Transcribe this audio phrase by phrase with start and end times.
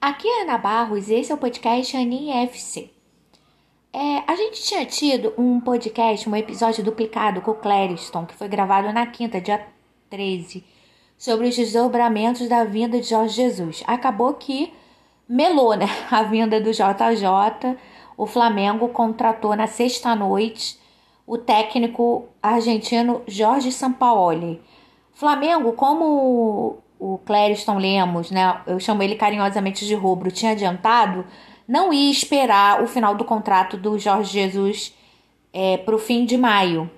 [0.00, 2.88] Aqui é Ana Barros e esse é o podcast Aninha FC.
[3.92, 8.46] É, a gente tinha tido um podcast, um episódio duplicado com o Clériston, que foi
[8.46, 9.66] gravado na quinta, dia
[10.08, 10.64] 13,
[11.18, 13.82] sobre os desdobramentos da vinda de Jorge Jesus.
[13.88, 14.72] Acabou que
[15.28, 15.86] melou, né?
[16.12, 17.76] A vinda do JJ.
[18.16, 20.78] O Flamengo contratou na sexta noite
[21.26, 24.62] o técnico argentino Jorge Sampaoli.
[25.12, 28.60] Flamengo, como o Clériston Lemos, né?
[28.66, 31.24] Eu chamo ele carinhosamente de Rubro, tinha adiantado,
[31.66, 34.94] não ia esperar o final do contrato do Jorge Jesus
[35.52, 36.90] é, para o fim de maio.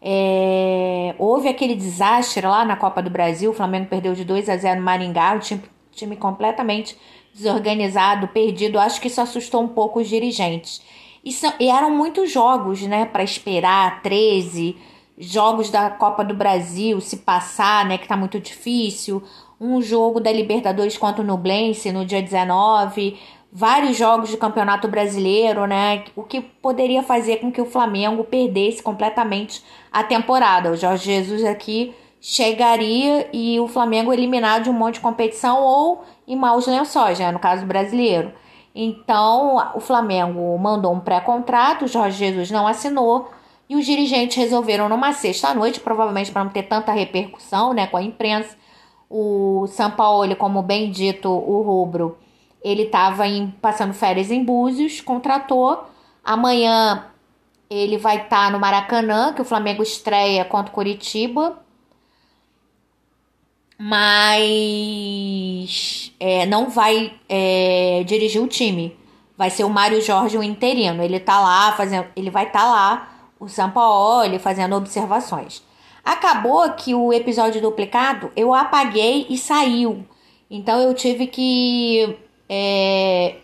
[0.00, 4.56] É, houve aquele desastre lá na Copa do Brasil, o Flamengo perdeu de 2 a
[4.56, 6.96] 0 no Maringá, o time, time completamente
[7.34, 8.78] desorganizado, perdido.
[8.78, 10.82] Acho que isso assustou um pouco os dirigentes.
[11.24, 14.76] E, são, e eram muitos jogos, né, para esperar 13
[15.18, 19.22] jogos da Copa do Brasil se passar, né, que tá muito difícil.
[19.60, 23.18] Um jogo da Libertadores contra o Nublense no dia 19,
[23.52, 26.04] vários jogos do Campeonato Brasileiro, né?
[26.16, 30.70] O que poderia fazer com que o Flamengo perdesse completamente a temporada.
[30.70, 36.02] O Jorge Jesus aqui chegaria e o Flamengo eliminado de um monte de competição ou
[36.26, 37.30] em maus lençóis, né?
[37.30, 38.32] No caso brasileiro.
[38.74, 43.28] Então, o Flamengo mandou um pré-contrato, o Jorge Jesus não assinou
[43.72, 48.02] e os dirigentes resolveram numa sexta-noite, provavelmente para não ter tanta repercussão, né, com a
[48.02, 48.54] imprensa.
[49.08, 52.18] O São Paulo, como bem dito, o rubro,
[52.62, 53.24] ele estava
[53.62, 55.84] passando férias em Búzios, contratou.
[56.22, 57.06] Amanhã
[57.70, 61.58] ele vai estar tá no Maracanã, que o Flamengo estreia contra o Curitiba.
[63.78, 64.52] Mas
[66.20, 68.94] é, não vai é, dirigir o time.
[69.34, 71.02] Vai ser o Mário Jorge o interino.
[71.02, 72.06] Ele tá lá fazendo.
[72.14, 75.64] Ele vai estar tá lá, o Sampaoli, fazendo observações.
[76.04, 80.06] Acabou que o episódio duplicado eu apaguei e saiu.
[80.48, 82.16] Então eu tive que
[82.48, 83.36] é,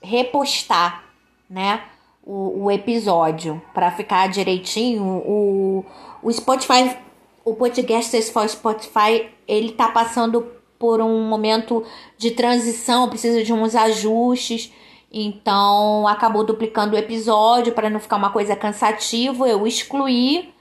[0.00, 1.02] repostar,
[1.50, 1.82] né?
[2.24, 5.02] O, o episódio para ficar direitinho.
[5.02, 5.84] O,
[6.22, 6.96] o Spotify,
[7.44, 10.46] o podcast for Spotify, ele tá passando
[10.78, 11.84] por um momento
[12.16, 14.72] de transição, precisa de uns ajustes.
[15.12, 19.46] Então acabou duplicando o episódio para não ficar uma coisa cansativa.
[19.46, 20.52] Eu excluí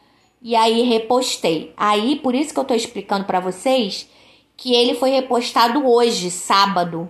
[0.42, 1.74] e aí repostei.
[1.78, 4.10] Aí por isso que eu tô explicando para vocês
[4.58, 7.10] que ele foi repostado hoje, sábado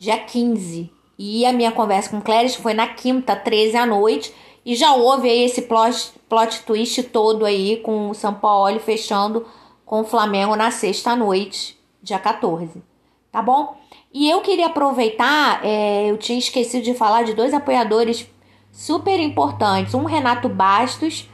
[0.00, 0.90] dia 15.
[1.18, 4.34] E a minha conversa com Cléris foi na quinta, 13 à noite.
[4.64, 9.46] E já houve aí esse plot, plot twist todo aí com o São Paulo fechando
[9.84, 12.82] com o Flamengo na sexta noite, dia 14.
[13.30, 13.76] Tá bom?
[14.12, 18.28] E eu queria aproveitar, é, eu tinha esquecido de falar de dois apoiadores
[18.72, 19.94] super importantes.
[19.94, 21.28] Um, Renato Bastos,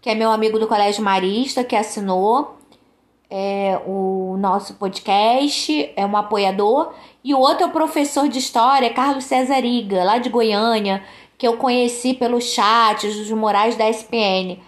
[0.00, 2.56] que é meu amigo do Colégio Marista, que assinou
[3.30, 6.92] é, o nosso podcast, é um apoiador,
[7.22, 11.04] e o outro é o professor de história, Carlos César Iga, lá de Goiânia,
[11.38, 14.58] que eu conheci pelos chats dos Morais da SPN.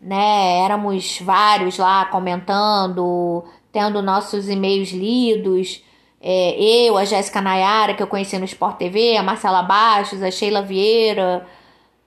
[0.00, 0.64] Né?
[0.64, 5.82] Éramos vários lá comentando, tendo nossos e-mails lidos.
[6.26, 10.30] É, eu, a Jéssica Nayara, que eu conheci no Sport TV, a Marcela Baixos, a
[10.30, 11.46] Sheila Vieira,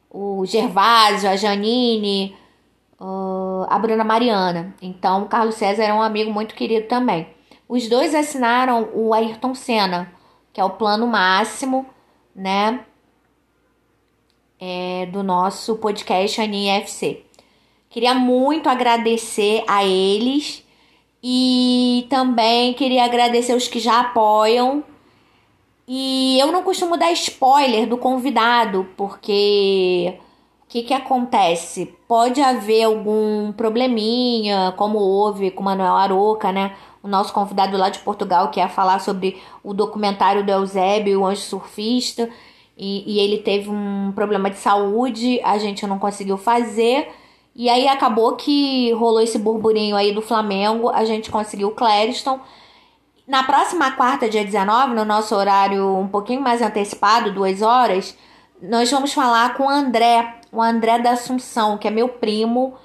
[0.10, 2.36] o Gervásio, a Janine
[3.00, 4.76] uh, a Bruna Mariana.
[4.82, 7.28] Então, o Carlos César é um amigo muito querido também.
[7.68, 10.12] Os dois assinaram o Ayrton Senna,
[10.54, 11.86] que é o plano máximo,
[12.36, 12.82] né?
[14.60, 17.24] É, do nosso podcast Aninha FC.
[17.90, 20.66] Queria muito agradecer a eles
[21.24, 24.84] e também queria agradecer os que já apoiam.
[25.88, 30.20] E eu não costumo dar spoiler do convidado, porque
[30.64, 31.96] o que, que acontece?
[32.08, 36.76] Pode haver algum probleminha, como houve com o Manuel Aroca, né?
[37.02, 41.26] O nosso convidado lá de Portugal, que ia falar sobre o documentário do Eusébio, o
[41.26, 42.30] anjo surfista,
[42.78, 47.08] e, e ele teve um problema de saúde, a gente não conseguiu fazer.
[47.58, 52.40] E aí acabou que rolou esse burburinho aí do Flamengo, a gente conseguiu o Clériston.
[53.28, 58.16] Na próxima quarta, dia 19, no nosso horário um pouquinho mais antecipado, duas horas,
[58.62, 62.76] nós vamos falar com o André, o André da Assunção, que é meu primo,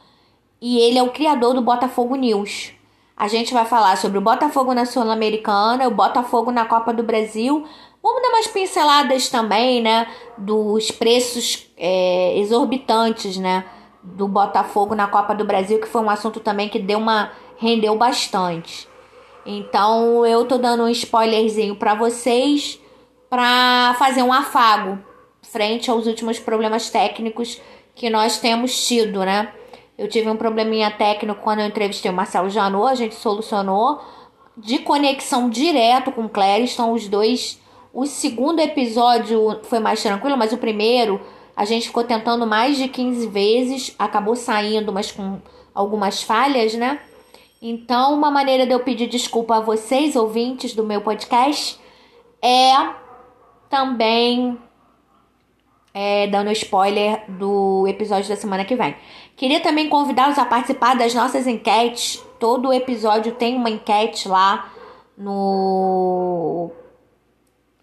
[0.59, 2.73] e ele é o criador do Botafogo News.
[3.15, 7.63] A gente vai falar sobre o Botafogo na Sul-Americana, o Botafogo na Copa do Brasil.
[8.03, 10.09] Vamos dar umas pinceladas também, né?
[10.39, 13.65] Dos preços é, exorbitantes, né?
[14.03, 17.31] Do Botafogo na Copa do Brasil, que foi um assunto também que deu uma.
[17.57, 18.89] rendeu bastante.
[19.45, 22.81] Então eu tô dando um spoilerzinho para vocês
[23.29, 24.99] para fazer um afago
[25.43, 27.61] frente aos últimos problemas técnicos
[27.95, 29.53] que nós temos tido, né?
[29.99, 34.01] Eu tive um probleminha técnico quando eu entrevistei o Marcelo Janot, a gente solucionou
[34.57, 37.61] de conexão direto com o Clériston, os dois
[37.93, 41.21] O segundo episódio foi mais tranquilo, mas o primeiro
[41.57, 45.41] a gente ficou tentando mais de 15 vezes, acabou saindo, mas com
[45.75, 47.01] algumas falhas, né?
[47.61, 51.79] Então, uma maneira de eu pedir desculpa a vocês, ouvintes do meu podcast,
[52.43, 52.73] é
[53.71, 54.59] também
[55.95, 58.97] é, dando spoiler do episódio da semana que vem.
[59.37, 62.23] Queria também convidá-los a participar das nossas enquetes.
[62.39, 64.71] Todo episódio tem uma enquete lá
[65.17, 66.71] no.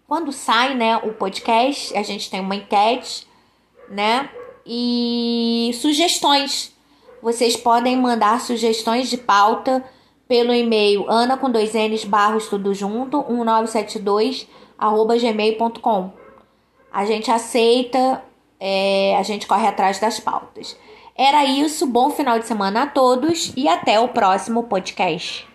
[0.06, 3.26] Quando sai, né, o podcast, a gente tem uma enquete,
[3.90, 4.30] né?
[4.64, 6.72] E sugestões
[7.22, 9.84] vocês podem mandar sugestões de pauta
[10.26, 14.46] pelo e-mail ana com dois n's barros tudo junto 1972
[14.78, 16.12] arroba gmail.com.
[16.90, 18.22] A gente aceita,
[18.58, 20.76] é, a gente corre atrás das pautas.
[21.14, 25.49] Era isso, bom final de semana a todos e até o próximo podcast.